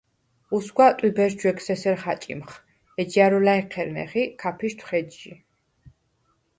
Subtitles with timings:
[0.59, 2.51] უსგვა, ტვიბერს ჯვეგს ესერ ხაჭიმხ,
[3.01, 5.33] ეჯჲა̈რუ ლა̈ჲჴერნეხ ი ქაფიშთვხ ეჯჟი.